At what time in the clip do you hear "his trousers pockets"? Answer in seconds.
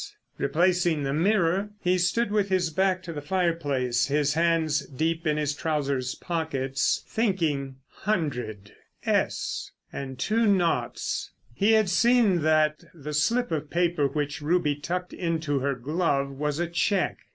5.37-7.03